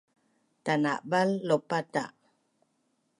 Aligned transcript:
Tanabal 0.65 1.29
laupata 1.47 2.03